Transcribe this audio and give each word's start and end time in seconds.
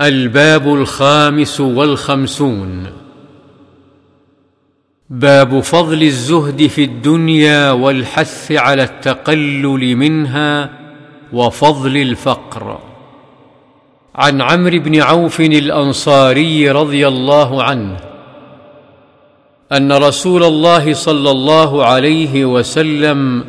الباب 0.00 0.74
الخامس 0.74 1.60
والخمسون. 1.60 2.86
باب 5.10 5.60
فضل 5.60 6.02
الزهد 6.02 6.66
في 6.66 6.84
الدنيا 6.84 7.70
والحث 7.70 8.52
على 8.52 8.82
التقلل 8.82 9.96
منها 9.96 10.70
وفضل 11.32 11.96
الفقر. 11.96 12.78
عن 14.14 14.40
عمرو 14.40 14.78
بن 14.78 15.00
عوف 15.00 15.40
الأنصاري 15.40 16.70
رضي 16.70 17.08
الله 17.08 17.62
عنه 17.62 17.96
أن 19.72 19.92
رسول 19.92 20.44
الله 20.44 20.94
صلى 20.94 21.30
الله 21.30 21.84
عليه 21.86 22.44
وسلم 22.44 23.44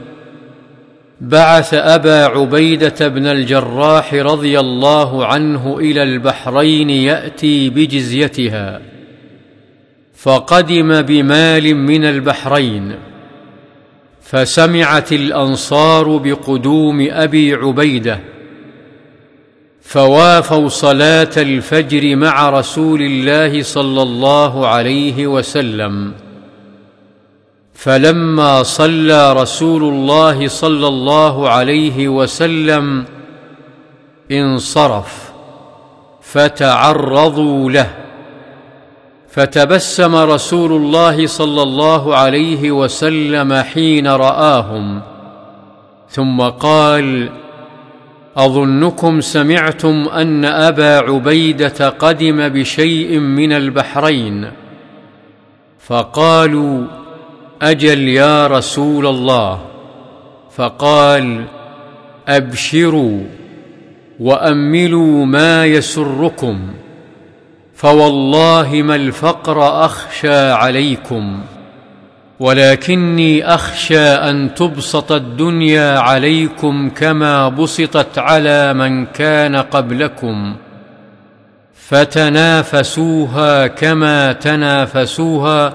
بعث 1.22 1.74
أبا 1.74 2.26
عبيدة 2.26 3.08
بن 3.08 3.28
الجراح 3.28 4.14
رضي 4.14 4.60
الله 4.60 5.26
عنه 5.26 5.78
إلى 5.80 6.04
البحرين 6.04 6.90
يأتي 6.90 7.70
بجزيتها 7.70 8.82
فقدم 10.16 11.02
بمال 11.02 11.76
من 11.76 12.06
البحرين 12.06 12.96
فسمعت 14.22 15.12
الأنصار 15.12 16.18
بقدوم 16.18 17.08
أبي 17.12 17.54
عبيدة 17.54 18.20
فوافوا 19.82 20.70
صلاة 20.70 21.32
الفجر 21.38 22.16
مع 22.16 22.50
رسول 22.50 23.02
الله 23.02 23.64
صلى 23.64 24.02
الله 24.02 24.68
عليه 24.68 25.28
وسلم. 25.28 26.14
فلما 27.74 28.64
صلى 28.64 29.34
رسول 29.34 29.84
الله 29.84 30.48
صلى 30.48 30.88
الله 30.88 31.50
عليه 31.50 32.08
وسلم 32.08 33.06
انصرف 34.32 35.32
فتعرضوا 36.22 37.72
له 37.72 37.90
فتبسم 39.30 40.16
رسول 40.16 40.72
الله 40.72 41.28
صلى 41.28 41.62
الله 41.62 42.16
عليه 42.16 42.72
وسلم 42.72 43.54
حين 43.54 44.08
رآهم. 44.08 45.02
ثم 46.10 46.42
قال 46.42 47.30
أظنكم 48.38 49.22
سمعتم 49.22 50.08
أن 50.08 50.46
أبا 50.46 50.98
عبيدة 50.98 51.90
قدم 51.90 52.50
بشيء 52.50 53.20
من 53.20 53.54
البحرين؟ 53.54 54.52
فقالوا 55.80 57.01
أجل 57.62 58.08
يا 58.08 58.48
رسول 58.48 59.08
الله. 59.08 59.60
فقال 60.56 61.46
أبشروا 62.28 63.20
وأملوا 64.20 65.26
ما 65.26 65.66
يسركم 65.66 66.60
فوالله 67.76 68.82
ما 68.82 68.96
الفقر 68.96 69.86
أخشى 69.86 70.52
عليكم 70.52 71.42
ولكني 72.40 73.46
أخشى 73.46 74.00
أن 74.00 74.54
تبسط 74.54 75.12
الدنيا 75.12 76.00
عليكم 76.00 76.90
كما 76.90 77.50
بسطت 77.50 78.20
على 78.20 78.74
من 78.74 79.06
كان 79.06 79.56
قبلكم 79.56 80.56
فتنافسوها 81.74 83.68
كما 83.68 84.34
تنافسوها 84.34 85.74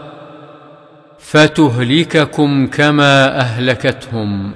فتهلككم 1.18 2.66
كما 2.66 3.40
أهلكتهم. 3.40 4.52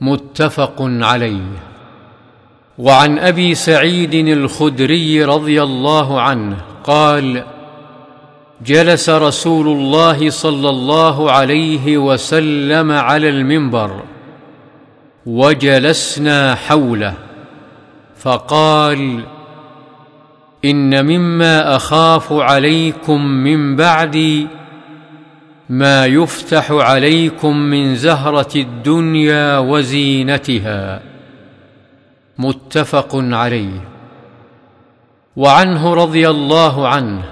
متفق 0.00 0.76
عليه. 0.80 1.68
وعن 2.78 3.18
أبي 3.18 3.54
سعيد 3.54 4.14
الخدري 4.14 5.24
رضي 5.24 5.62
الله 5.62 6.20
عنه 6.20 6.56
قال 6.84 7.44
جلس 8.66 9.10
رسول 9.10 9.66
الله 9.68 10.30
صلى 10.30 10.70
الله 10.70 11.32
عليه 11.32 11.98
وسلم 11.98 12.92
على 12.92 13.28
المنبر 13.28 14.02
وجلسنا 15.26 16.54
حوله 16.54 17.14
فقال 18.16 19.24
إن 20.64 21.06
مما 21.06 21.76
أخاف 21.76 22.32
عليكم 22.32 23.20
من 23.24 23.76
بعدي 23.76 24.46
ما 25.68 26.06
يفتح 26.06 26.70
عليكم 26.70 27.56
من 27.56 27.96
زهرة 27.96 28.56
الدنيا 28.56 29.58
وزينتها. 29.58 31.02
متفق 32.38 33.08
عليه. 33.14 33.88
وعنه 35.36 35.94
رضي 35.94 36.28
الله 36.28 36.88
عنه 36.88 37.22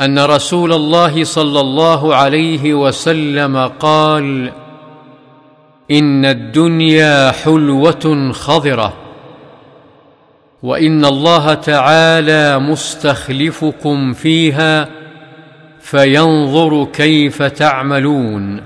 أن 0.00 0.18
رسول 0.18 0.72
الله 0.72 1.24
صلى 1.24 1.60
الله 1.60 2.14
عليه 2.14 2.74
وسلم 2.74 3.56
قال 3.66 4.52
إن 5.90 6.24
الدنيا 6.24 7.30
حلوة 7.30 8.32
خضرة 8.32 8.92
وإن 10.62 11.04
الله 11.04 11.54
تعالى 11.54 12.58
مستخلفكم 12.58 14.12
فيها 14.12 14.99
فينظر 15.80 16.84
كيف 16.84 17.42
تعملون 17.42 18.62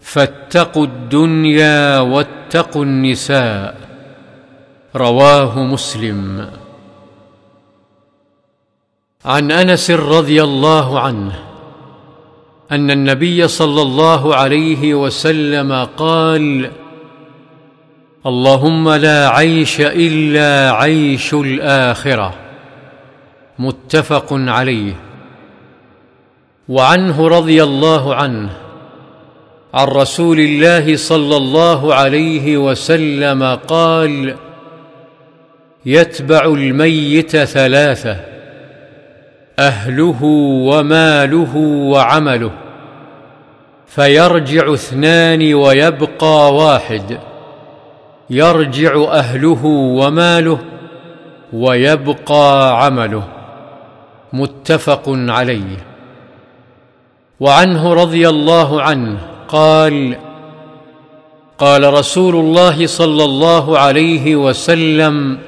فاتقوا 0.00 0.84
الدنيا 0.84 1.98
واتقوا 1.98 2.84
النساء 2.84 3.76
رواه 4.96 5.64
مسلم 5.64 6.50
عن 9.24 9.52
أنس 9.52 9.90
رضي 9.90 10.42
الله 10.42 11.00
عنه 11.00 11.32
أن 12.72 12.90
النبي 12.90 13.48
صلى 13.48 13.82
الله 13.82 14.34
عليه 14.36 14.94
وسلم 14.94 15.84
قال 15.96 16.70
اللهم 18.26 18.88
لا 18.88 19.28
عيش 19.28 19.80
إلا 19.80 20.72
عيش 20.72 21.34
الآخرة 21.34 22.34
متفق 23.58 24.26
عليه. 24.30 25.09
وعنه 26.70 27.28
رضي 27.28 27.62
الله 27.62 28.14
عنه 28.14 28.50
عن 29.74 29.86
رسول 29.86 30.40
الله 30.40 30.96
صلى 30.96 31.36
الله 31.36 31.94
عليه 31.94 32.56
وسلم 32.56 33.42
قال 33.68 34.36
يتبع 35.86 36.44
الميت 36.44 37.36
ثلاثة 37.36 38.16
أهله 39.58 40.24
وماله 40.64 41.56
وعمله 41.92 42.50
فيرجع 43.86 44.74
اثنان 44.74 45.54
ويبقى 45.54 46.54
واحد 46.54 47.18
يرجع 48.30 49.04
أهله 49.12 49.64
وماله 49.64 50.58
ويبقى 51.52 52.84
عمله. 52.84 53.22
متفق 54.32 55.02
عليه. 55.08 55.89
وعنه 57.40 57.94
رضي 57.94 58.28
الله 58.28 58.82
عنه 58.82 59.18
قال 59.48 60.16
قال 61.58 61.92
رسول 61.92 62.36
الله 62.36 62.86
صلى 62.86 63.24
الله 63.24 63.78
عليه 63.78 64.36
وسلم 64.36 65.38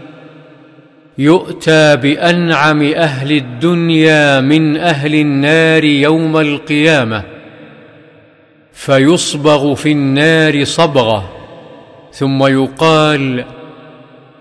يؤتى 1.19 1.97
بأنعم 1.97 2.83
أهل 2.83 3.33
الدنيا 3.33 4.41
من 4.41 4.77
أهل 4.77 5.15
النار 5.15 5.85
يوم 5.85 6.37
القيامة 6.37 7.23
فيصبغ 8.73 9.75
في 9.75 9.93
النار 9.93 10.65
صبغة 10.65 11.31
ثم 12.13 12.47
يقال 12.47 13.45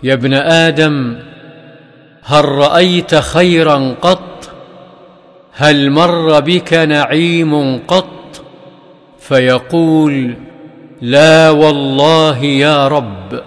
يا 0.03 0.13
ابن 0.13 0.33
آدم 0.33 1.17
هل 2.23 2.45
رأيت 2.45 3.15
خيرا 3.15 3.95
قط 4.01 4.50
هل 5.53 5.89
مر 5.91 6.39
بك 6.39 6.73
نعيم 6.73 7.77
قط 7.87 8.41
فيقول 9.19 10.33
لا 11.01 11.49
والله 11.49 12.43
يا 12.43 12.87
رب 12.87 13.41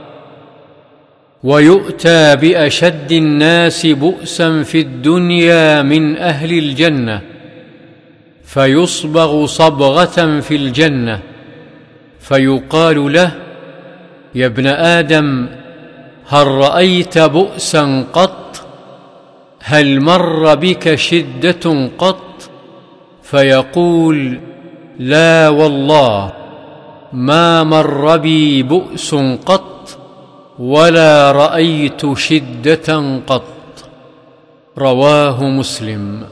ويؤتى 1.44 2.36
بأشد 2.36 3.12
الناس 3.12 3.86
بؤسا 3.86 4.62
في 4.62 4.80
الدنيا 4.80 5.82
من 5.82 6.16
أهل 6.16 6.58
الجنة 6.58 7.20
فيصبغ 8.44 9.46
صبغة 9.46 10.40
في 10.40 10.56
الجنة 10.56 11.20
فيقال 12.20 13.12
له 13.12 13.30
يا 14.34 14.46
ابن 14.46 14.66
آدم 14.66 15.46
هل 16.28 16.46
رأيت 16.46 17.18
بؤسا 17.18 18.06
قط 18.12 18.43
هل 19.66 20.00
مر 20.00 20.54
بك 20.54 20.94
شدة 20.94 21.90
قط 21.98 22.50
فيقول 23.22 24.40
لا 24.98 25.48
والله 25.48 26.32
ما 27.12 27.62
مر 27.64 28.16
بي 28.16 28.62
بؤس 28.62 29.14
قط 29.46 29.98
ولا 30.58 31.32
رأيت 31.32 32.18
شدة 32.18 33.18
قط. 33.26 33.44
رواه 34.78 35.44
مسلم. 35.44 36.22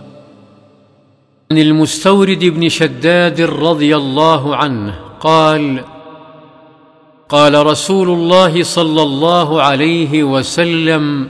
عن 1.51 1.59
المستورد 1.59 2.45
بن 2.45 2.69
شداد 2.69 3.41
رضي 3.41 3.97
الله 3.97 4.57
عنه 4.57 4.95
قال 5.21 5.85
قال 7.29 7.67
رسول 7.67 8.11
الله 8.11 8.63
صلى 8.63 9.03
الله 9.03 9.63
عليه 9.63 10.25
وسلم 10.25 11.29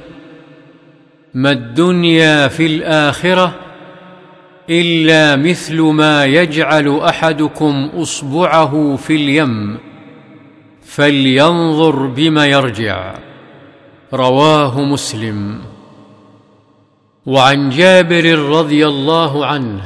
ما 1.35 1.51
الدنيا 1.51 2.49
في 2.49 2.67
الآخرة 2.67 3.55
إلا 4.71 5.37
مثل 5.37 5.81
ما 5.81 6.25
يجعل 6.25 6.99
أحدكم 6.99 7.91
أصبعه 7.95 8.97
في 8.97 9.17
اليم 9.17 9.79
فلينظر 10.85 12.07
بم 12.07 12.39
يرجع. 12.39 13.15
رواه 14.15 14.81
مسلم. 14.81 15.59
وعن 17.27 17.71
جابر 17.71 18.39
رضي 18.39 18.87
الله 18.87 19.47
عنه 19.47 19.83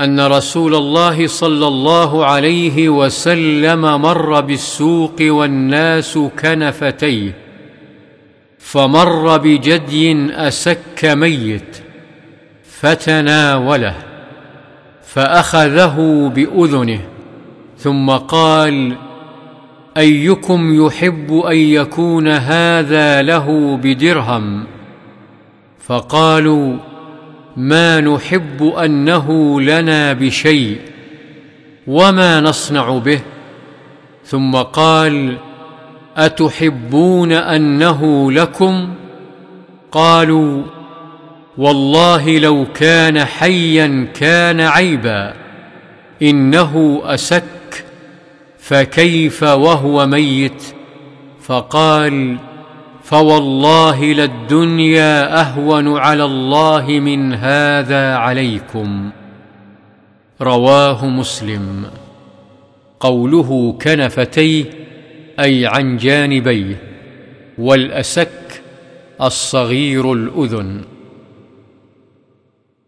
أن 0.00 0.20
رسول 0.20 0.74
الله 0.74 1.26
صلى 1.26 1.66
الله 1.66 2.24
عليه 2.24 2.88
وسلم 2.88 3.80
مر 3.80 4.40
بالسوق 4.40 5.16
والناس 5.20 6.18
كنفتيه. 6.18 7.43
فمر 8.64 9.36
بجدي 9.38 10.30
أسك 10.30 11.04
ميت 11.04 11.76
فتناوله 12.64 13.94
فأخذه 15.02 16.30
بأذنه 16.34 17.00
ثم 17.78 18.10
قال 18.10 18.96
أيكم 19.96 20.86
يحب 20.86 21.32
أن 21.32 21.56
يكون 21.56 22.28
هذا 22.28 23.22
له 23.22 23.76
بدرهم؟ 23.76 24.64
فقالوا 25.80 26.76
ما 27.56 28.00
نحب 28.00 28.62
أنه 28.62 29.60
لنا 29.60 30.12
بشيء 30.12 30.78
وما 31.86 32.40
نصنع 32.40 32.98
به؟ 32.98 33.20
ثم 34.24 34.56
قال 34.56 35.38
أتحبون 36.16 37.32
أنه 37.32 38.32
لكم؟ 38.32 38.94
قالوا 39.92 40.62
والله 41.58 42.38
لو 42.38 42.66
كان 42.74 43.24
حيا 43.24 44.08
كان 44.14 44.60
عيبا 44.60 45.34
إنه 46.22 47.02
اسك 47.04 47.84
فكيف 48.58 49.42
وهو 49.42 50.06
ميت؟ 50.06 50.62
فقال 51.42 52.36
فوالله 53.02 54.04
للدنيا 54.04 55.40
أهون 55.40 55.98
على 55.98 56.24
الله 56.24 56.86
من 56.86 57.34
هذا 57.34 58.14
عليكم. 58.14 59.10
رواه 60.42 61.06
مسلم. 61.06 61.84
قوله 63.00 63.76
كنفتيه 63.82 64.64
أي 65.40 65.66
عن 65.66 65.96
جانبيه 65.96 66.82
والأسك 67.58 68.62
الصغير 69.22 70.12
الأذن. 70.12 70.80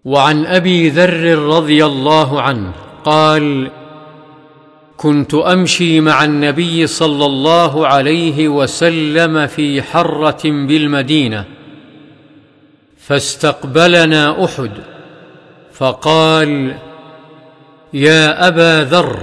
وعن 0.04 0.46
أبي 0.46 0.88
ذر 0.88 1.38
رضي 1.38 1.84
الله 1.84 2.42
عنه 2.42 2.72
قال 3.04 3.70
كنت 4.96 5.34
أمشي 5.34 6.00
مع 6.00 6.24
النبي 6.24 6.86
صلى 6.86 7.26
الله 7.26 7.86
عليه 7.86 8.48
وسلم 8.48 9.46
في 9.46 9.82
حرة 9.82 10.42
بالمدينة 10.44 11.44
فاستقبلنا 12.98 14.44
أحد 14.44 14.70
فقال 15.72 16.76
يا 17.94 18.48
أبا 18.48 18.84
ذر 18.84 19.18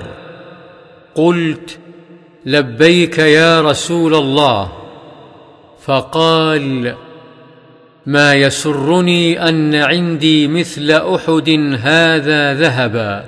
قلت 1.15 1.79
لبيك 2.45 3.17
يا 3.17 3.61
رسول 3.61 4.15
الله 4.15 4.71
فقال 5.85 6.95
ما 8.05 8.33
يسرني 8.33 9.49
أن 9.49 9.75
عندي 9.75 10.47
مثل 10.47 10.91
أحد 10.91 11.77
هذا 11.81 12.53
ذهبا 12.53 13.25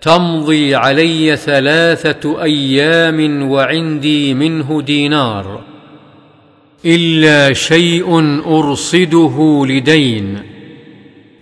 تمضي 0.00 0.74
علي 0.74 1.36
ثلاثة 1.36 2.42
أيام 2.42 3.50
وعندي 3.50 4.34
منه 4.34 4.82
دينار 4.82 5.60
إلا 6.84 7.52
شيء 7.52 8.40
أرصده 8.46 9.64
لدين 9.68 10.38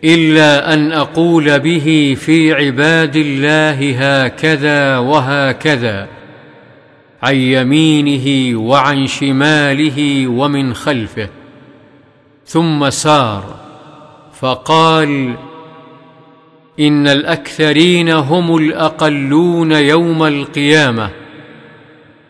إلا 0.04 0.74
أن 0.74 0.92
أقول 0.92 1.58
به 1.58 2.16
في 2.20 2.52
عباد 2.52 3.16
الله 3.16 3.94
هكذا 3.98 4.98
وهكذا 4.98 6.08
عن 7.24 7.36
يمينه 7.36 8.58
وعن 8.58 9.06
شماله 9.06 10.26
ومن 10.26 10.74
خلفه. 10.74 11.28
ثم 12.46 12.90
سار 12.90 13.54
فقال 14.40 15.34
إن 16.80 17.06
الأكثرين 17.08 18.10
هم 18.10 18.56
الأقلون 18.56 19.72
يوم 19.72 20.22
القيامة 20.22 21.10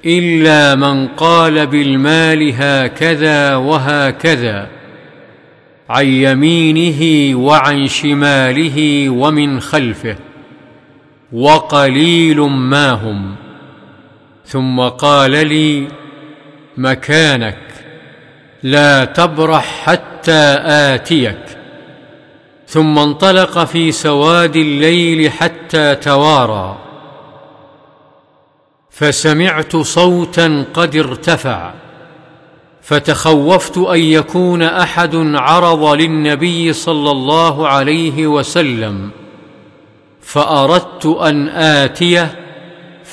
إلا 0.06 0.74
من 0.74 1.06
قال 1.06 1.66
بالمال 1.66 2.52
هكذا 2.56 3.56
وهكذا 3.56 4.68
عن 5.88 6.06
يمينه 6.06 7.34
وعن 7.38 7.86
شماله 7.86 9.08
ومن 9.08 9.60
خلفه 9.60 10.16
وقليل 11.32 12.40
ما 12.40 12.90
هم. 12.90 13.43
ثم 14.46 14.80
قال 14.80 15.30
لي 15.30 15.88
مكانك 16.76 17.58
لا 18.62 19.04
تبرح 19.04 19.82
حتى 19.84 20.58
آتيك. 20.66 21.38
ثم 22.68 22.98
انطلق 22.98 23.64
في 23.64 23.92
سواد 23.92 24.56
الليل 24.56 25.30
حتى 25.30 25.94
توارى. 25.94 26.78
فسمعت 28.90 29.76
صوتا 29.76 30.64
قد 30.74 30.96
ارتفع 30.96 31.72
فتخوفت 32.82 33.78
أن 33.78 34.00
يكون 34.00 34.62
أحد 34.62 35.16
عرض 35.34 35.84
للنبي 35.84 36.72
صلى 36.72 37.10
الله 37.10 37.68
عليه 37.68 38.26
وسلم 38.26 39.10
فأردت 40.22 41.06
أن 41.06 41.48
آتيه 41.48 42.43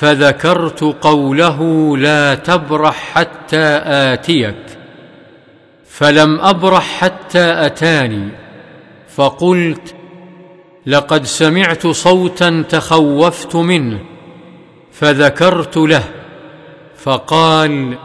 فذكرت 0.02 0.84
قوله 0.84 1.98
لا 1.98 2.36
تبرح 2.36 3.14
حتى 3.14 3.82
آتيك 3.86 4.56
فلم 5.90 6.40
أبرح 6.40 6.84
حتى 6.84 7.66
أتاني 7.66 8.30
فقلت 9.16 9.96
لقد 10.86 11.26
سمعت 11.26 11.88
صوتا 11.88 12.64
تخوفت 12.70 13.56
منه 13.56 14.00
فذكرت 14.92 15.78
له 15.78 16.04
فقال 16.98 17.98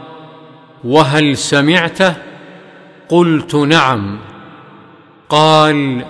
وهل 0.83 1.37
سمعته؟ 1.37 2.13
قلت 3.09 3.55
نعم. 3.55 4.19
قال 5.29 6.05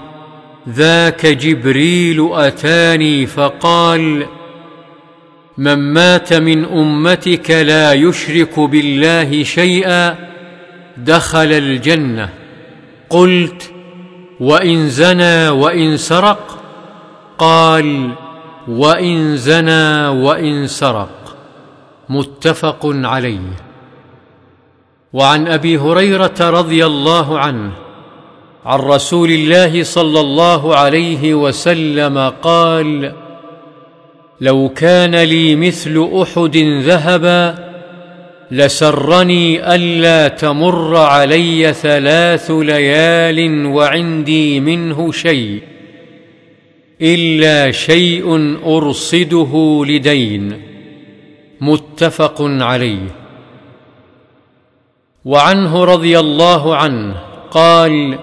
ذاك 0.69 1.25
جبريل 1.25 2.29
أتاني 2.33 3.25
فقال 3.25 4.36
من 5.57 5.93
مات 5.93 6.33
من 6.33 6.65
أمتك 6.65 7.51
لا 7.51 7.93
يشرك 7.93 8.59
بالله 8.59 9.43
شيئا 9.43 10.15
دخل 10.97 11.51
الجنة. 11.53 12.29
قلت 13.09 13.71
وإن 14.39 14.89
زنى 14.89 15.49
وإن 15.49 15.97
سرق؟ 15.97 16.63
قال 17.37 18.11
وإن 18.67 19.37
زنى 19.37 20.07
وإن 20.07 20.67
سرق. 20.67 21.37
متفق 22.09 22.79
عليه. 22.83 23.39
وعن 25.13 25.47
أبي 25.47 25.77
هريرة 25.77 26.35
رضي 26.39 26.85
الله 26.85 27.39
عنه 27.39 27.71
عن 28.65 28.79
رسول 28.79 29.31
الله 29.31 29.83
صلى 29.83 30.19
الله 30.19 30.75
عليه 30.75 31.33
وسلم 31.33 32.33
قال 32.41 33.13
لو 34.41 34.69
كان 34.69 35.15
لي 35.15 35.55
مثل 35.55 36.09
أحد 36.21 36.57
ذهبا 36.83 37.67
لسرني 38.51 39.75
ألا 39.75 40.27
تمر 40.27 40.95
علي 40.97 41.73
ثلاث 41.73 42.51
ليال 42.51 43.65
وعندي 43.65 44.59
منه 44.59 45.11
شيء 45.11 45.61
إلا 47.01 47.71
شيء 47.71 48.57
أرصده 48.65 49.83
لدين 49.87 50.61
متفق 51.61 52.41
عليه. 52.41 53.07
وعنه 55.25 55.83
رضي 55.83 56.19
الله 56.19 56.75
عنه 56.75 57.15
قال 57.51 58.19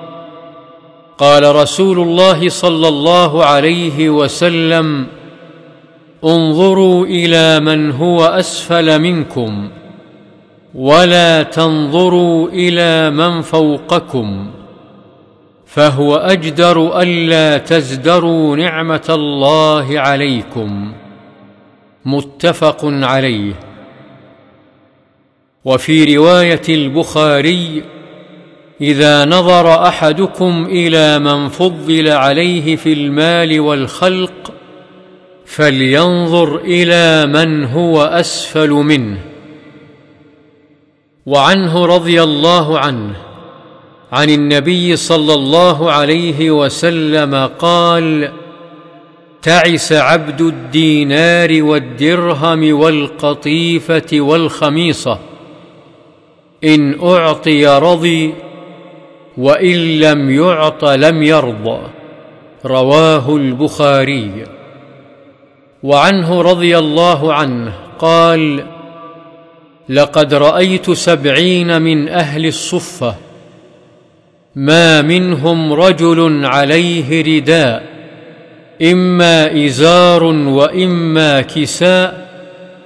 قال 1.18 1.56
رسول 1.56 1.98
الله 1.98 2.48
صلى 2.48 2.88
الله 2.88 3.44
عليه 3.44 4.10
وسلم 4.10 5.06
انظروا 6.24 7.06
إلى 7.06 7.60
من 7.60 7.90
هو 7.90 8.24
أسفل 8.24 8.98
منكم 8.98 9.68
ولا 10.74 11.42
تنظروا 11.42 12.48
إلى 12.48 13.10
من 13.10 13.40
فوقكم 13.40 14.50
فهو 15.66 16.16
أجدر 16.16 17.00
ألا 17.02 17.58
تزدروا 17.58 18.56
نعمة 18.56 19.06
الله 19.08 20.00
عليكم 20.00 20.92
متفق 22.04 22.80
عليه. 22.84 23.52
وفي 25.64 26.16
رواية 26.16 26.62
البخاري 26.68 27.84
إذا 28.80 29.24
نظر 29.24 29.88
أحدكم 29.88 30.66
إلى 30.70 31.18
من 31.18 31.48
فضل 31.48 32.08
عليه 32.08 32.76
في 32.76 32.92
المال 32.92 33.60
والخلق 33.60 34.52
فلينظر 35.46 36.56
إلى 36.56 37.26
من 37.26 37.64
هو 37.64 38.02
أسفل 38.02 38.70
منه. 38.70 39.18
وعنه 41.26 41.86
رضي 41.86 42.22
الله 42.22 42.78
عنه 42.78 43.16
عن 44.12 44.30
النبي 44.30 44.96
صلى 44.96 45.34
الله 45.34 45.92
عليه 45.92 46.50
وسلم 46.50 47.50
قال 47.58 48.32
تعس 49.42 49.92
عبد 49.92 50.40
الدينار 50.40 51.62
والدرهم 51.62 52.80
والقطيفة 52.80 54.08
والخميصة 54.12 55.18
إن 56.64 57.00
أعطي 57.02 57.66
رضي 57.66 58.34
وإن 59.38 60.00
لم 60.00 60.30
يعط 60.30 60.84
لم 60.84 61.22
يرضى 61.22 61.80
رواه 62.66 63.36
البخاري. 63.36 64.44
وعنه 65.84 66.42
رضي 66.42 66.78
الله 66.78 67.32
عنه 67.32 67.72
قال 67.98 68.64
لقد 69.88 70.34
رأيت 70.34 70.90
سبعين 70.90 71.82
من 71.82 72.08
أهل 72.08 72.46
الصفة 72.46 73.14
ما 74.54 75.02
منهم 75.02 75.72
رجل 75.72 76.44
عليه 76.44 77.36
رداء 77.36 77.84
إما 78.82 79.64
إزار 79.66 80.24
وإما 80.24 81.40
كساء 81.40 82.28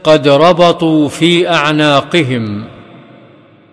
قد 0.04 0.28
ربطوا 0.28 1.08
في 1.08 1.48
أعناقهم 1.48 2.64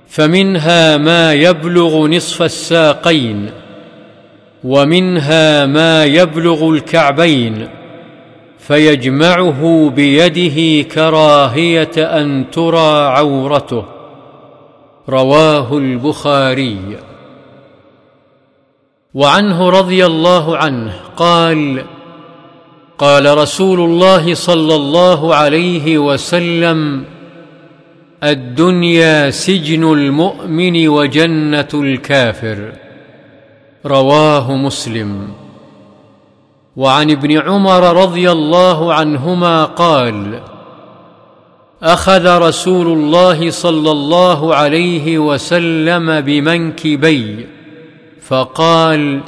فمنها 0.08 0.98
ما 0.98 1.34
يبلغ 1.34 2.08
نصف 2.08 2.42
الساقين 2.42 3.50
ومنها 4.64 5.66
ما 5.66 6.06
يبلغ 6.06 6.70
الكعبين 6.70 7.68
فيجمعه 8.68 9.90
بيده 9.90 10.90
كراهية 10.90 11.92
أن 11.98 12.46
ترى 12.52 13.06
عورته. 13.06 13.86
رواه 15.10 15.78
البخاري. 15.78 16.98
وعنه 19.14 19.70
رضي 19.70 20.06
الله 20.06 20.58
عنه 20.58 20.94
قال 21.18 21.86
قال 22.98 23.38
رسول 23.38 23.80
الله 23.80 24.34
صلى 24.34 24.76
الله 24.76 25.36
عليه 25.36 25.98
وسلم 25.98 27.04
الدنيا 28.24 29.30
سجن 29.30 29.84
المؤمن 29.84 30.88
وجنة 30.88 31.70
الكافر. 31.74 32.72
رواه 33.86 34.56
مسلم. 34.56 35.45
وعن 36.78 37.12
ابن 37.12 37.38
عمر 37.38 38.04
رضي 38.04 38.32
الله 38.32 38.94
عنهما 38.94 39.66
قال 39.66 40.40
أخذ 41.84 42.38
رسول 42.38 42.88
الله 42.88 43.50
صلى 43.50 43.92
الله 43.92 44.56
عليه 44.56 45.20
وسلم 45.20 46.22
بمنكبي 46.22 47.48
فقال 48.22 49.22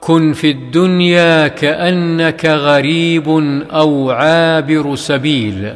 كن 0.00 0.32
في 0.32 0.50
الدنيا 0.50 1.48
كأنك 1.48 2.44
غريب 2.44 3.28
أو 3.72 4.10
عابر 4.10 4.94
سبيل. 4.94 5.74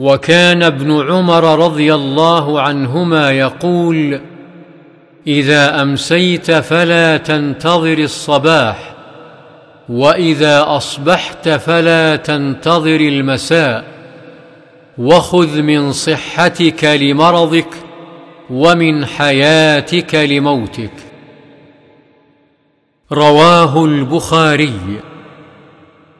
وكان 0.00 0.62
ابن 0.62 1.10
عمر 1.10 1.64
رضي 1.64 1.94
الله 1.94 2.60
عنهما 2.60 3.30
يقول 3.30 4.20
إذا 5.26 5.82
أمسيت 5.82 6.50
فلا 6.50 7.16
تنتظر 7.16 7.98
الصباح 7.98 8.89
وإذا 9.90 10.64
أصبحت 10.66 11.48
فلا 11.48 12.16
تنتظر 12.16 13.00
المساء 13.00 13.84
وخذ 14.98 15.62
من 15.62 15.92
صحتك 15.92 16.84
لمرضك 16.84 17.74
ومن 18.50 19.06
حياتك 19.06 20.14
لموتك. 20.14 20.92
رواه 23.12 23.84
البخاري. 23.84 25.00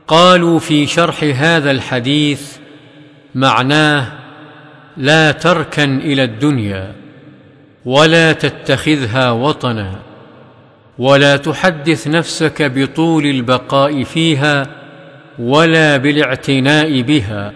قالوا 0.08 0.58
في 0.58 0.86
شرح 0.86 1.24
هذا 1.34 1.70
الحديث 1.70 2.56
معناه 3.34 4.12
لا 4.96 5.32
تركن 5.32 5.98
إلى 5.98 6.24
الدنيا 6.24 6.92
ولا 7.84 8.32
تتخذها 8.32 9.30
وطنا. 9.30 10.09
ولا 11.00 11.36
تحدث 11.36 12.08
نفسك 12.08 12.62
بطول 12.62 13.26
البقاء 13.26 14.04
فيها 14.04 14.66
ولا 15.38 15.96
بالاعتناء 15.96 17.00
بها 17.00 17.52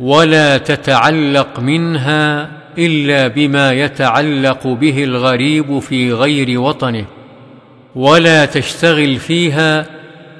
ولا 0.00 0.58
تتعلق 0.58 1.60
منها 1.60 2.50
إلا 2.78 3.28
بما 3.28 3.72
يتعلق 3.72 4.66
به 4.66 5.04
الغريب 5.04 5.78
في 5.78 6.12
غير 6.12 6.60
وطنه 6.60 7.04
ولا 7.94 8.44
تشتغل 8.44 9.16
فيها 9.16 9.86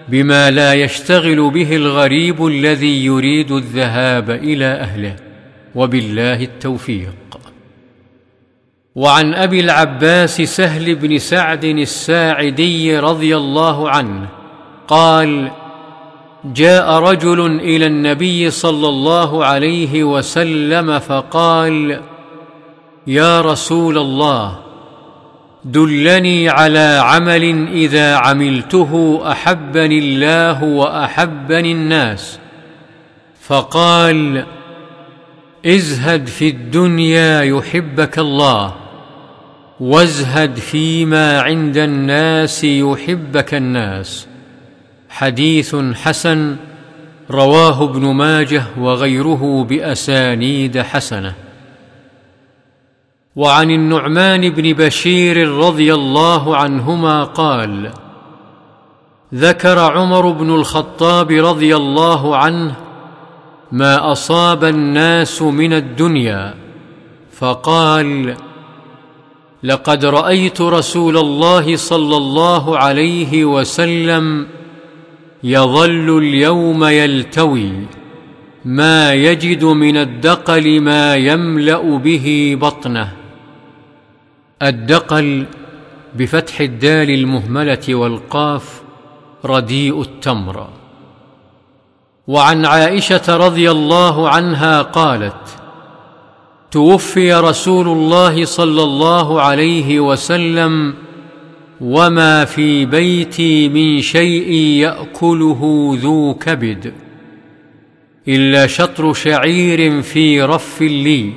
بما 0.08 0.50
لا 0.50 0.74
يشتغل 0.74 1.50
به 1.50 1.76
الغريب 1.76 2.46
الذي 2.46 3.04
يريد 3.04 3.52
الذهاب 3.52 4.30
إلى 4.30 4.64
أهله. 4.64 5.16
وبالله 5.74 6.42
التوفيق. 6.42 7.14
وعن 8.96 9.34
أبي 9.34 9.60
العباس 9.60 10.42
سهل 10.42 10.94
بن 10.94 11.18
سعد 11.18 11.64
الساعدي 11.64 12.98
رضي 12.98 13.36
الله 13.36 13.90
عنه 13.90 14.28
قال 14.88 15.50
جاء 16.44 16.90
رجل 16.90 17.60
إلى 17.60 17.86
النبي 17.86 18.50
صلى 18.50 18.88
الله 18.88 19.44
عليه 19.44 20.04
وسلم 20.04 20.98
فقال 20.98 22.00
يا 23.06 23.40
رسول 23.40 23.98
الله 23.98 24.58
دلني 25.64 26.48
على 26.48 27.00
عمل 27.02 27.68
إذا 27.68 28.16
عملته 28.16 29.22
أحبني 29.30 29.98
الله 29.98 30.64
وأحبني 30.64 31.72
الناس. 31.72 32.38
فقال 33.40 34.46
ازهد 35.66 36.26
في 36.26 36.48
الدنيا 36.48 37.42
يحبك 37.42 38.18
الله. 38.18 38.81
وازهد 39.82 40.56
فيما 40.56 41.40
عند 41.40 41.76
الناس 41.76 42.64
يحبك 42.64 43.54
الناس. 43.54 44.26
حديث 45.08 45.76
حسن 45.94 46.56
رواه 47.30 47.84
ابن 47.84 48.14
ماجه 48.14 48.62
وغيره 48.78 49.64
بأسانيد 49.64 50.78
حسنة. 50.78 51.34
وعن 53.36 53.70
النعمان 53.70 54.50
بن 54.50 54.72
بشير 54.72 55.48
رضي 55.48 55.94
الله 55.94 56.56
عنهما 56.56 57.24
قال 57.24 57.90
ذكر 59.34 59.78
عمر 59.78 60.30
بن 60.30 60.54
الخطاب 60.54 61.30
رضي 61.30 61.76
الله 61.76 62.36
عنه 62.36 62.74
ما 63.72 64.12
أصاب 64.12 64.64
الناس 64.64 65.42
من 65.42 65.72
الدنيا 65.72 66.54
فقال 67.32 68.36
لقد 69.62 70.04
رأيت 70.04 70.60
رسول 70.60 71.16
الله 71.16 71.76
صلى 71.76 72.16
الله 72.16 72.78
عليه 72.78 73.44
وسلم 73.44 74.46
يظل 75.44 76.18
اليوم 76.18 76.84
يلتوي 76.84 77.72
ما 78.64 79.12
يجد 79.12 79.64
من 79.64 79.96
الدقل 79.96 80.80
ما 80.80 81.16
يملأ 81.16 81.98
به 81.98 82.58
بطنه. 82.60 83.12
الدقل 84.62 85.46
بفتح 86.14 86.60
الدال 86.60 87.10
المهملة 87.10 87.94
والقاف 87.94 88.82
رديء 89.44 90.00
التمر. 90.02 90.68
وعن 92.26 92.64
عائشة 92.64 93.36
رضي 93.36 93.70
الله 93.70 94.28
عنها 94.28 94.82
قالت 94.82 95.61
توفي 96.72 97.34
رسول 97.34 97.88
الله 97.88 98.44
صلى 98.44 98.82
الله 98.82 99.42
عليه 99.42 100.00
وسلم 100.00 100.94
وما 101.80 102.44
في 102.44 102.84
بيتي 102.84 103.68
من 103.68 104.00
شيء 104.00 104.52
يأكله 104.52 105.92
ذو 106.02 106.34
كبد 106.34 106.94
إلا 108.28 108.66
شطر 108.66 109.12
شعير 109.12 110.02
في 110.02 110.42
رف 110.42 110.82
لي. 110.82 111.32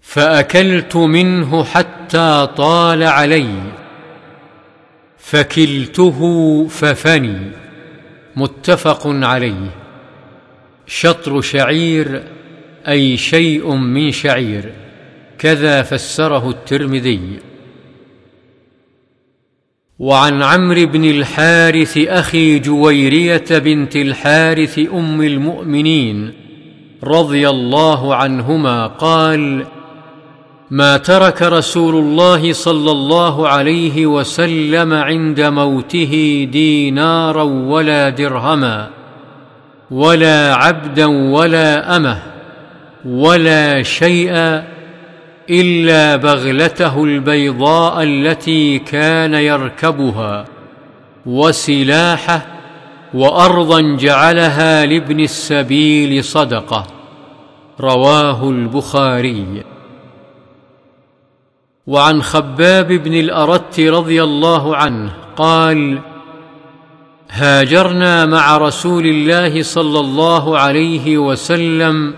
فأكلت 0.00 0.96
منه 0.96 1.64
حتى 1.64 2.48
طال 2.56 3.02
علي. 3.02 3.48
فكلته 5.18 6.20
ففني. 6.70 7.50
متفق 8.36 9.06
عليه. 9.06 9.70
شطر 10.86 11.40
شعير 11.40 12.22
أي 12.88 13.16
شيء 13.16 13.74
من 13.74 14.10
شعير. 14.10 14.72
كذا 15.38 15.82
فسره 15.82 16.50
الترمذي. 16.50 17.50
وعن 20.00 20.42
عمرو 20.42 20.86
بن 20.86 21.04
الحارث 21.04 21.98
أخي 21.98 22.58
جويرية 22.58 23.44
بنت 23.50 23.96
الحارث 23.96 24.78
أم 24.78 25.22
المؤمنين 25.22 26.32
رضي 27.04 27.48
الله 27.48 28.14
عنهما 28.14 28.86
قال 28.86 29.66
ما 30.70 30.96
ترك 30.96 31.42
رسول 31.42 31.94
الله 31.94 32.52
صلى 32.52 32.90
الله 32.90 33.48
عليه 33.48 34.06
وسلم 34.06 34.92
عند 34.92 35.40
موته 35.40 36.46
دينارا 36.52 37.42
ولا 37.42 38.08
درهما 38.08 38.90
ولا 39.90 40.54
عبدا 40.54 41.06
ولا 41.06 41.96
أمة 41.96 42.29
ولا 43.04 43.82
شيئا 43.82 44.64
إلا 45.50 46.16
بغلته 46.16 47.04
البيضاء 47.04 48.02
التي 48.02 48.78
كان 48.78 49.34
يركبها 49.34 50.44
وسلاحه 51.26 52.46
وأرضا 53.14 53.96
جعلها 53.96 54.86
لابن 54.86 55.20
السبيل 55.20 56.24
صدقة. 56.24 56.86
رواه 57.80 58.50
البخاري. 58.50 59.64
وعن 61.86 62.22
خباب 62.22 62.86
بن 62.86 63.14
الأرت 63.14 63.80
رضي 63.80 64.22
الله 64.22 64.76
عنه 64.76 65.12
قال 65.36 65.98
هاجرنا 67.30 68.26
مع 68.26 68.56
رسول 68.56 69.06
الله 69.06 69.62
صلى 69.62 70.00
الله 70.00 70.58
عليه 70.58 71.18
وسلم 71.18 72.14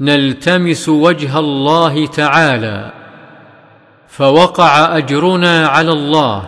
نلتمس 0.00 0.88
وجه 0.88 1.38
الله 1.38 2.06
تعالى 2.06 2.92
فوقع 4.08 4.96
أجرنا 4.96 5.68
على 5.68 5.92
الله 5.92 6.42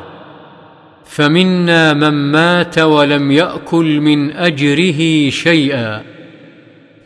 فمنا 1.05 1.93
من 1.93 2.33
مات 2.33 2.79
ولم 2.79 3.31
يأكل 3.31 4.01
من 4.01 4.33
أجره 4.33 5.31
شيئا. 5.31 6.03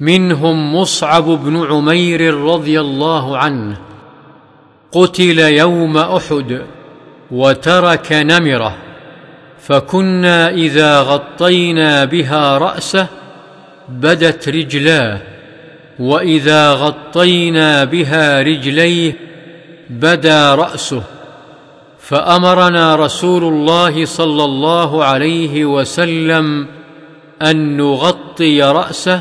منهم 0.00 0.74
مصعب 0.74 1.24
بن 1.24 1.66
عمير 1.70 2.34
رضي 2.34 2.80
الله 2.80 3.38
عنه 3.38 3.76
قتل 4.92 5.38
يوم 5.38 5.96
أحد 5.96 6.62
وترك 7.30 8.12
نمرة 8.12 8.76
فكنا 9.60 10.50
إذا 10.50 11.00
غطينا 11.00 12.04
بها 12.04 12.58
رأسه 12.58 13.06
بدت 13.88 14.48
رجلاه. 14.48 15.33
وإذا 15.98 16.72
غطينا 16.72 17.84
بها 17.84 18.42
رجليه 18.42 19.16
بدا 19.90 20.54
رأسه 20.54 21.02
فأمرنا 21.98 22.96
رسول 22.96 23.44
الله 23.44 24.04
صلى 24.04 24.44
الله 24.44 25.04
عليه 25.04 25.64
وسلم 25.64 26.66
أن 27.42 27.76
نغطي 27.76 28.62
رأسه 28.62 29.20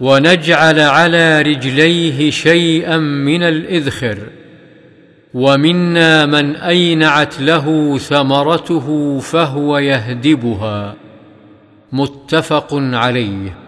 ونجعل 0.00 0.80
على 0.80 1.42
رجليه 1.42 2.30
شيئا 2.30 2.96
من 2.98 3.42
الإذخر 3.42 4.18
ومنا 5.34 6.26
من 6.26 6.56
أينعت 6.56 7.40
له 7.40 7.98
ثمرته 7.98 9.18
فهو 9.18 9.78
يهدبها. 9.78 10.94
متفق 11.92 12.68
عليه. 12.72 13.63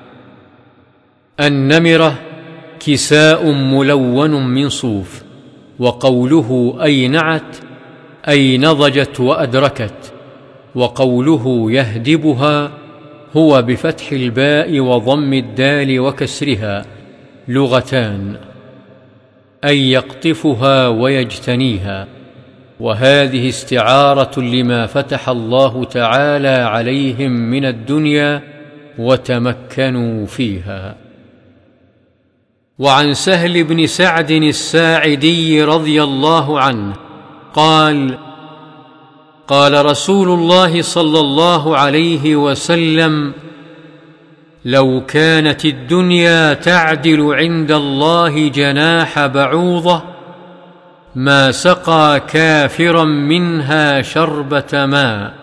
النمرة 1.41 2.15
كساء 2.87 3.51
ملون 3.51 4.47
من 4.47 4.69
صوف 4.69 5.23
وقوله 5.79 6.79
اينعت 6.83 7.57
اي 8.29 8.59
نضجت 8.59 9.21
وأدركت 9.21 10.13
وقوله 10.75 11.73
يهدبها 11.73 12.71
هو 13.37 13.63
بفتح 13.63 14.13
الباء 14.13 14.81
وضم 14.81 15.33
الدال 15.33 16.01
وكسرها 16.01 16.85
لغتان 17.49 18.37
أي 19.65 19.91
يقطفها 19.91 20.89
ويجتنيها 20.89 22.07
وهذه 22.81 23.49
استعارة 23.49 24.41
لما 24.41 24.87
فتح 24.87 25.29
الله 25.29 25.85
تعالى 25.85 26.49
عليهم 26.49 27.31
من 27.31 27.65
الدنيا 27.65 28.43
وتمكنوا 28.99 30.27
فيها. 30.27 31.06
وعن 32.79 33.15
سهل 33.15 33.65
بن 33.65 33.87
سعد 33.87 34.31
الساعدي 34.31 35.65
رضي 35.65 36.03
الله 36.03 36.61
عنه 36.61 36.93
قال 37.55 38.19
قال 39.49 39.87
رسول 39.87 40.29
الله 40.29 40.83
صلى 40.83 41.21
الله 41.21 41.77
عليه 41.77 42.37
وسلم 42.37 43.33
لو 44.65 45.03
كانت 45.09 45.65
الدنيا 45.65 46.55
تعدل 46.55 47.35
عند 47.35 47.73
الله 47.73 48.49
جناح 48.49 49.27
بعوضة 49.27 50.03
ما 51.15 51.53
سقى 51.53 52.23
كافرا 52.29 53.05
منها 53.05 54.03
شربة 54.03 54.87
ماء. 54.87 55.35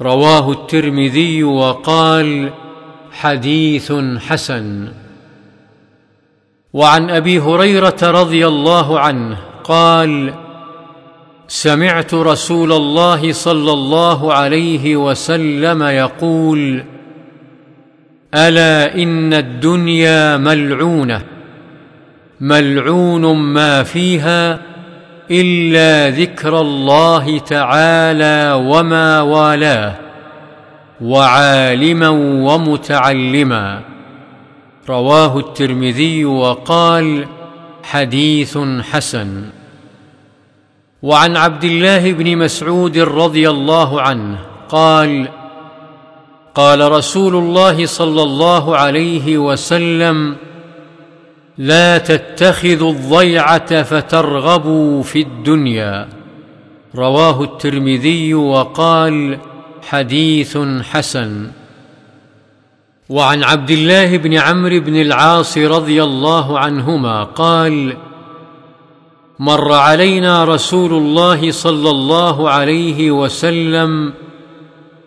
رواه 0.00 0.52
الترمذي 0.52 1.44
وقال 1.44 2.50
حديث 3.12 3.92
حسن. 4.18 4.88
وعن 6.76 7.10
أبي 7.10 7.38
هريرة 7.38 7.96
رضي 8.02 8.46
الله 8.46 9.00
عنه 9.00 9.36
قال 9.64 10.34
سمعت 11.48 12.14
رسول 12.14 12.72
الله 12.72 13.32
صلى 13.32 13.72
الله 13.72 14.32
عليه 14.34 14.96
وسلم 14.96 15.82
يقول 15.82 16.84
ألا 18.34 18.94
إن 18.94 19.34
الدنيا 19.34 20.36
ملعونة 20.36 21.22
ملعون 22.40 23.36
ما 23.36 23.82
فيها 23.82 24.60
إلا 25.30 26.16
ذكر 26.16 26.60
الله 26.60 27.38
تعالى 27.38 28.52
وما 28.52 29.20
والاه 29.20 29.94
وعالما 31.00 32.08
ومتعلما. 32.48 33.95
رواه 34.88 35.38
الترمذي 35.38 36.24
وقال 36.24 37.26
حديث 37.82 38.58
حسن. 38.90 39.44
وعن 41.02 41.36
عبد 41.36 41.64
الله 41.64 42.12
بن 42.12 42.36
مسعود 42.36 42.98
رضي 42.98 43.50
الله 43.50 44.00
عنه 44.00 44.38
قال 44.68 45.28
قال 46.54 46.92
رسول 46.92 47.34
الله 47.34 47.86
صلى 47.86 48.22
الله 48.22 48.76
عليه 48.76 49.38
وسلم 49.38 50.36
لا 51.58 51.98
تتخذوا 51.98 52.92
الضيعة 52.92 53.82
فترغبوا 53.82 55.02
في 55.02 55.20
الدنيا 55.20 56.08
رواه 56.94 57.42
الترمذي 57.42 58.34
وقال 58.34 59.38
حديث 59.82 60.58
حسن 60.82 61.50
وعن 63.08 63.44
عبد 63.44 63.70
الله 63.70 64.16
بن 64.16 64.34
عمرو 64.34 64.80
بن 64.80 65.00
العاص 65.00 65.58
رضي 65.58 66.02
الله 66.02 66.58
عنهما 66.58 67.24
قال 67.24 67.96
مر 69.38 69.72
علينا 69.72 70.44
رسول 70.44 70.92
الله 70.92 71.50
صلى 71.50 71.90
الله 71.90 72.50
عليه 72.50 73.10
وسلم 73.10 74.12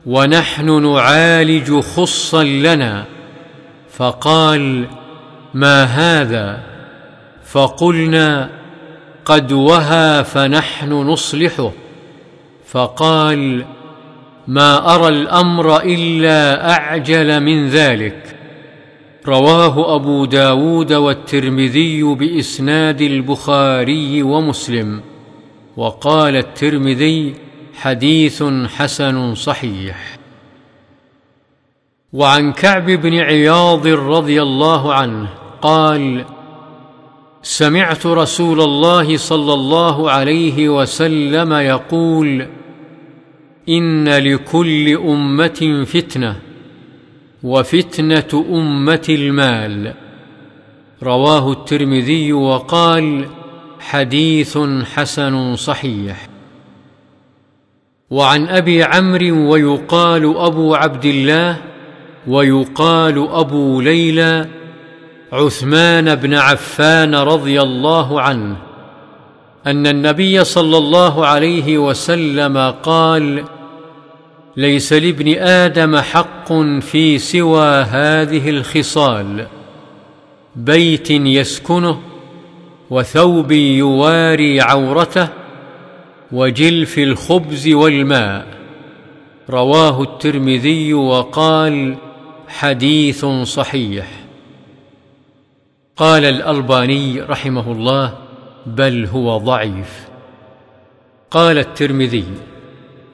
ونحن 0.06 0.84
نعالج 0.84 1.80
خصا 1.80 2.44
لنا 2.44 3.06
فقال 3.92 4.88
ما 5.54 5.84
هذا؟ 5.84 6.60
فقلنا 7.46 8.50
قد 9.26 9.52
وهى 9.52 10.24
فنحن 10.24 10.94
نصلحه. 10.94 11.72
فقال 12.66 13.66
ما 14.50 14.96
أرى 14.96 15.08
الأمر 15.08 15.78
إلا 15.84 16.72
أعجل 16.72 17.40
من 17.40 17.68
ذلك. 17.68 18.36
رواه 19.28 19.96
أبو 19.96 20.26
داود 20.26 20.94
والترمذي 20.94 22.04
بإسناد 22.04 23.02
البخاري 23.02 24.24
ومسلم 24.24 25.02
وقال 25.78 26.36
الترمذي 26.36 27.34
حديث 27.74 28.44
حسن 28.76 29.36
صحيح. 29.36 30.18
وعن 32.14 32.54
كعب 32.54 32.86
بن 32.86 33.14
عياض 33.20 33.88
رضي 33.88 34.42
الله 34.42 34.94
عنه 34.94 35.30
قال 35.62 36.26
سمعت 37.44 38.06
رسول 38.06 38.62
الله 38.62 39.18
صلى 39.18 39.54
الله 39.54 40.12
عليه 40.12 40.70
وسلم 40.70 41.54
يقول 41.54 42.48
إن 43.70 44.10
لكل 44.10 44.98
أمة 44.98 45.86
فتنة 45.88 46.36
وفتنة 47.44 48.46
أمة 48.50 49.06
المال. 49.10 49.94
رواه 51.04 51.52
الترمذي 51.52 52.34
وقال 52.34 53.26
حديث 53.80 54.58
حسن 54.94 55.56
صحيح. 55.56 56.30
وعن 58.10 58.48
أبي 58.48 58.84
عمرو 58.84 59.52
ويقال 59.52 60.38
أبو 60.38 60.76
عبد 60.76 61.06
الله 61.06 61.58
ويقال 62.28 63.28
أبو 63.32 63.82
ليلى 63.82 64.46
عثمان 65.34 66.16
بن 66.16 66.34
عفان 66.34 67.16
رضي 67.16 67.62
الله 67.62 68.22
عنه 68.22 68.58
أن 69.68 69.88
النبي 69.88 70.44
صلى 70.44 70.78
الله 70.78 71.26
عليه 71.26 71.78
وسلم 71.78 72.58
قال 72.84 73.44
ليس 74.58 74.94
لابن 74.94 75.38
آدم 75.38 75.98
حق 75.98 76.54
في 76.80 77.18
سوى 77.18 77.68
هذه 77.68 78.50
الخصال. 78.50 79.48
بيت 80.56 81.12
يسكنه 81.12 82.02
وثوب 82.90 83.52
يواري 83.52 84.62
عورته 84.62 85.28
وجلف 86.32 87.00
الخبز 87.00 87.68
والماء. 87.68 88.48
رواه 89.50 90.04
الترمذي 90.04 90.94
وقال 90.94 91.96
حديث 92.48 93.26
صحيح. 93.26 94.08
قال 95.98 96.26
الألباني 96.26 97.22
رحمه 97.22 97.72
الله 97.72 98.14
بل 98.66 99.06
هو 99.06 99.38
ضعيف. 99.38 100.10
قال 101.32 101.58
الترمذي 101.58 102.26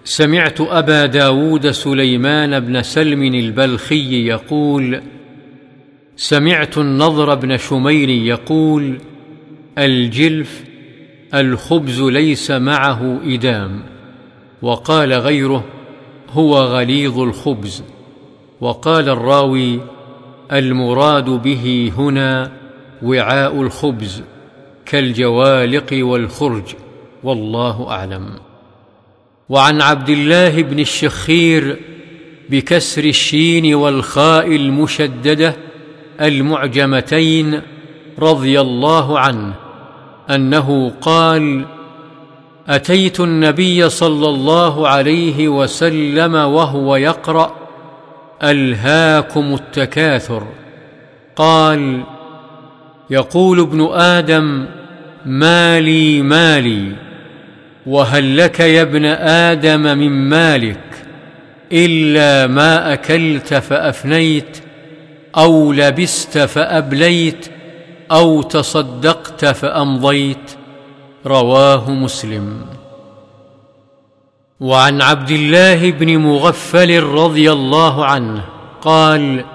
سمعت 0.08 0.62
أبا 0.62 1.06
داود 1.06 1.72
سليمان 1.72 2.60
بن 2.60 2.82
سلم 2.82 3.24
البلخي 3.24 4.28
يقول 4.28 5.02
سمعت 6.16 6.78
النضر 6.78 7.36
بن 7.36 7.58
شمير 7.58 8.10
يقول 8.10 8.98
الجلف 9.78 10.64
الخبز 11.34 12.02
ليس 12.02 12.52
معه 12.52 13.20
إدام. 13.26 13.84
وقال 14.62 15.14
غيره 15.14 15.66
هو 16.30 16.58
غليظ 16.58 17.20
الخبز. 17.20 17.84
وقال 18.62 19.10
الراوي 19.10 19.80
المراد 20.52 21.30
به 21.30 21.92
هنا 21.98 22.52
وعاء 23.04 23.62
الخبز 23.62 24.24
كالجوالق 24.86 25.88
والخرج. 25.94 26.76
والله 27.24 27.92
أعلم. 27.92 28.45
وعن 29.50 29.82
عبد 29.82 30.10
الله 30.10 30.62
بن 30.62 30.80
الشخير 30.80 31.80
بكسر 32.50 33.04
الشين 33.04 33.76
والخاء 33.76 34.56
المشددة 34.56 35.56
المعجمتين 36.22 37.62
رضي 38.20 38.62
الله 38.62 39.20
عنه 39.20 39.54
أنه 40.30 40.92
قال 41.02 41.66
أتيت 42.68 43.20
النبي 43.20 43.90
صلى 43.90 44.30
الله 44.30 44.88
عليه 44.88 45.48
وسلم 45.48 46.36
وهو 46.36 46.96
يقرأ 46.96 47.56
ألهاكم 48.44 49.54
التكاثر. 49.54 50.48
قال 51.36 52.04
يقول 53.10 53.60
ابن 53.60 53.88
آدم 53.92 54.66
مالي 55.26 56.22
مالي 56.22 57.05
وهل 57.86 58.38
لك 58.38 58.60
يا 58.60 58.82
ابن 58.82 59.06
آدم 59.06 59.82
من 59.82 60.30
مالك 60.30 61.06
إلا 61.72 62.48
ما 62.48 62.94
أكلت 62.94 63.54
فأفنيت 63.54 64.58
أو 65.38 65.74
لبست 65.74 66.38
فأبليت 66.38 67.48
أو 68.12 68.42
تصدقت 68.42 69.46
فأمضيت؟ 69.46 70.52
رواه 71.26 71.92
مسلم. 71.92 72.62
وعن 74.60 75.02
عبد 75.02 75.32
الله 75.32 75.92
بن 75.92 76.18
مغفل 76.18 77.04
رضي 77.04 77.52
الله 77.52 78.06
عنه 78.06 78.42
قال 78.82 79.46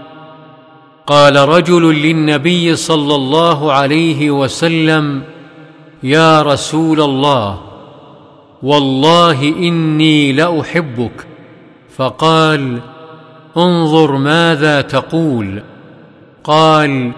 قال 1.06 1.36
رجل 1.36 1.94
للنبي 1.94 2.76
صلى 2.76 3.14
الله 3.14 3.72
عليه 3.72 4.30
وسلم 4.30 5.22
يا 6.02 6.42
رسول 6.42 7.00
الله 7.00 7.69
والله 8.62 9.42
إني 9.42 10.32
لأحبك. 10.32 11.26
فقال 11.96 12.78
انظر 13.56 14.16
ماذا 14.16 14.80
تقول. 14.80 15.62
قال 16.44 17.12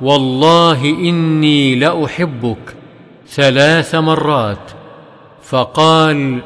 والله 0.00 0.84
إني 0.84 1.74
لأحبك 1.74 2.74
ثلاث 3.28 3.94
مرات. 3.94 4.70
فقال 5.42 6.40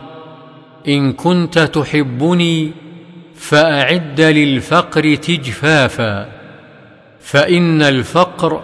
إن 0.88 1.12
كنت 1.12 1.58
تحبني 1.58 2.72
فأعد 3.36 4.20
للفقر 4.20 5.14
تجفافا 5.14 6.28
فإن 7.20 7.82
الفقر 7.82 8.62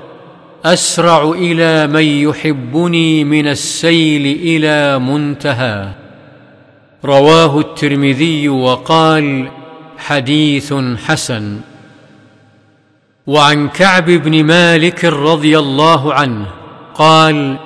أسرع 0.64 1.30
إلى 1.30 1.86
من 1.86 2.04
يحبني 2.04 3.24
من 3.24 3.48
السيل 3.48 4.38
إلى 4.42 4.98
منتهى. 4.98 5.88
رواه 7.04 7.60
الترمذي 7.60 8.48
وقال 8.48 9.48
حديث 9.98 10.74
حسن. 11.06 11.60
وعن 13.26 13.68
كعب 13.68 14.10
بن 14.10 14.44
مالك 14.44 15.04
رضي 15.04 15.58
الله 15.58 16.14
عنه 16.14 16.46
قال 16.94 17.56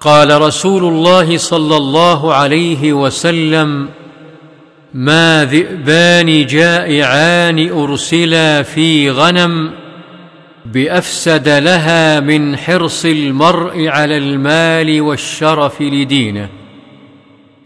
قال 0.00 0.42
رسول 0.42 0.84
الله 0.84 1.36
صلى 1.36 1.76
الله 1.76 2.34
عليه 2.34 2.92
وسلم 2.92 3.88
ما 4.94 5.44
ذئبان 5.44 6.46
جائعان 6.46 7.68
أرسلا 7.82 8.62
في 8.62 9.10
غنم 9.10 9.70
بأفسد 10.66 11.48
لها 11.48 12.20
من 12.20 12.56
حرص 12.56 13.04
المرء 13.04 13.88
على 13.88 14.16
المال 14.16 15.00
والشرف 15.00 15.82
لدينه. 15.82 16.48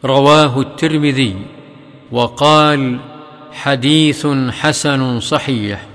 رواه 0.05 0.61
الترمذي 0.61 1.37
وقال 2.13 2.99
حديث 3.53 4.27
حسن 4.51 5.21
صحيح. 5.21 5.87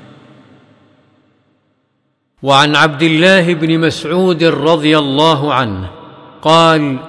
وعن 2.43 2.75
عبد 2.75 3.03
الله 3.03 3.53
بن 3.53 3.79
مسعود 3.79 4.43
رضي 4.43 4.97
الله 4.97 5.53
عنه 5.53 5.89
قال 6.41 6.99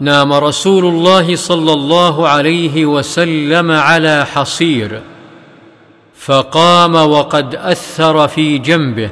نام 0.00 0.32
رسول 0.32 0.84
الله 0.84 1.36
صلى 1.36 1.72
الله 1.72 2.28
عليه 2.28 2.86
وسلم 2.86 3.70
على 3.70 4.26
حصير 4.26 5.02
فقام 6.18 6.94
وقد 6.94 7.54
أثر 7.54 8.28
في 8.28 8.58
جنبه. 8.58 9.10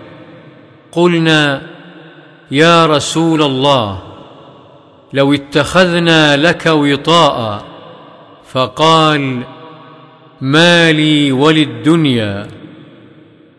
قلنا 0.92 1.62
يا 2.50 2.86
رسول 2.86 3.42
الله 3.42 4.02
لو 5.12 5.34
اتخذنا 5.34 6.36
لك 6.36 6.66
وطاء. 6.66 7.64
فقال 8.52 9.42
ما 10.40 10.92
لي 10.92 11.32
وللدنيا. 11.32 12.48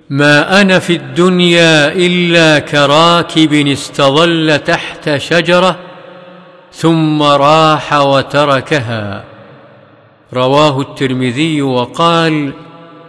ما 0.10 0.62
أنا 0.62 0.79
في 0.79 0.95
الدنيا 0.95 1.91
إلا 1.91 2.60
كراكب 2.60 3.53
استظل 3.53 4.60
تحت 4.60 5.15
شجرة 5.15 5.79
ثم 6.71 7.23
راح 7.23 7.93
وتركها. 7.93 9.23
رواه 10.34 10.81
الترمذي 10.81 11.62
وقال 11.62 12.53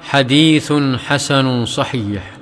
حديث 0.07 0.73
حسن 1.07 1.65
صحيح. 1.65 2.37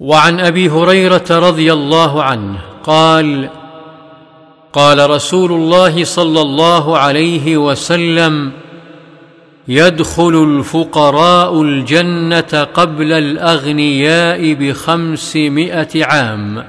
وعن 0.00 0.40
أبي 0.40 0.68
هريرة 0.68 1.24
رضي 1.30 1.72
الله 1.72 2.22
عنه 2.22 2.58
قال 2.84 3.50
قال 4.72 5.10
رسول 5.10 5.52
الله 5.52 6.04
صلى 6.04 6.40
الله 6.40 6.98
عليه 6.98 7.56
وسلم 7.56 8.52
يدخل 9.68 10.44
الفقراء 10.44 11.62
الجنة 11.62 12.64
قبل 12.74 13.12
الأغنياء 13.12 14.54
بخمسمائة 14.54 16.04
عام. 16.04 16.64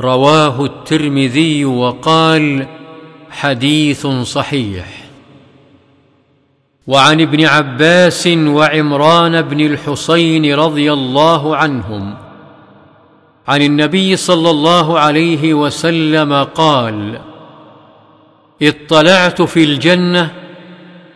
رواه 0.00 0.64
الترمذي 0.64 1.64
وقال 1.64 2.66
حديث 3.30 4.06
صحيح. 4.06 5.07
وعن 6.88 7.20
ابن 7.20 7.44
عباس 7.44 8.26
وعمران 8.26 9.42
بن 9.42 9.60
الحصين 9.60 10.54
رضي 10.54 10.92
الله 10.92 11.56
عنهم 11.56 12.14
عن 13.48 13.62
النبي 13.62 14.16
صلى 14.16 14.50
الله 14.50 14.98
عليه 14.98 15.54
وسلم 15.54 16.42
قال 16.44 17.20
اطلعت 18.62 19.42
في 19.42 19.64
الجنة 19.64 20.30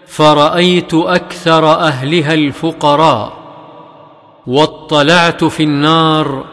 فرأيت 0.06 0.94
أكثر 0.94 1.74
أهلها 1.74 2.34
الفقراء 2.34 3.32
واطلعت 4.46 5.44
في 5.44 5.62
النار 5.62 6.44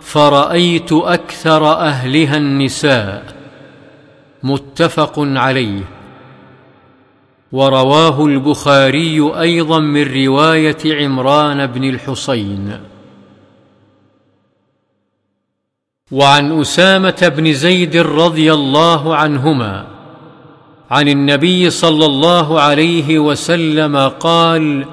فرأيت 0.00 0.92
أكثر 0.92 1.72
أهلها 1.72 2.36
النساء. 2.36 3.24
متفق 4.42 5.14
عليه. 5.18 5.95
ورواه 7.52 8.26
البخاري 8.26 9.32
أيضا 9.40 9.78
من 9.78 10.24
رواية 10.24 11.04
عمران 11.04 11.66
بن 11.66 11.84
الحصين 11.84 12.80
وعن 16.10 16.60
أسامة 16.60 17.32
بن 17.36 17.52
زيد 17.52 17.96
رضي 17.96 18.52
الله 18.52 19.16
عنهما 19.16 19.86
عن 20.90 21.08
النبي 21.08 21.70
صلى 21.70 22.06
الله 22.06 22.60
عليه 22.60 23.18
وسلم 23.18 23.96
قال 23.96 24.84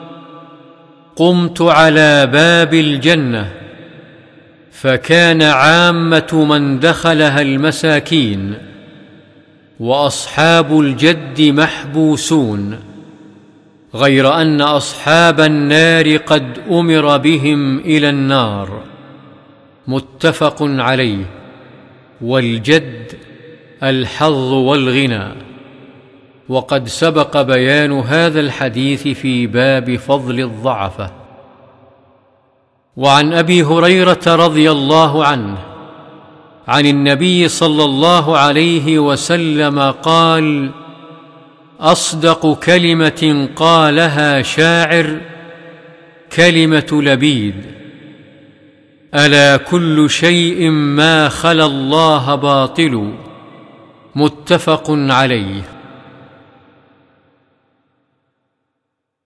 قمت 1.16 1.62
على 1.62 2.26
باب 2.26 2.74
الجنة 2.74 3.52
فكان 4.72 5.42
عامة 5.42 6.46
من 6.50 6.80
دخلها 6.80 7.42
المساكين 7.42 8.73
وأصحاب 9.80 10.80
الجد 10.80 11.42
محبوسون 11.42 12.80
غير 13.96 14.34
أن 14.42 14.62
أصحاب 14.62 15.40
النار 15.40 16.18
قد 16.18 16.60
أمر 16.72 17.18
بهم 17.18 17.80
إلى 17.80 18.10
النار. 18.10 18.84
متفق 19.88 20.58
عليه. 20.62 21.26
والجد 22.22 23.14
الحظ 23.84 24.52
والغنى. 24.54 25.28
وقد 26.50 26.88
سبق 26.88 27.42
بيان 27.42 27.92
هذا 27.92 28.40
الحديث 28.40 29.08
في 29.08 29.48
باب 29.48 29.96
فضل 29.96 30.40
الضعفة. 30.40 31.12
وعن 32.98 33.34
أبي 33.34 33.64
هريرة 33.64 34.22
رضي 34.28 34.72
الله 34.72 35.26
عنه 35.26 35.73
عن 36.67 36.86
النبي 36.86 37.47
صلى 37.47 37.84
الله 37.84 38.38
عليه 38.38 38.99
وسلم 38.99 39.80
قال 39.80 40.71
أصدق 41.80 42.60
كلمة 42.60 43.49
قالها 43.56 44.41
شاعر 44.41 45.17
كلمة 46.36 46.88
لبيد. 46.91 47.56
ألا 49.15 49.58
كل 49.58 50.10
شيء 50.10 50.69
ما 50.69 51.30
خلا 51.30 51.65
الله 51.65 52.36
باطل. 52.36 53.13
متفق 54.15 54.86
عليه. 54.89 55.62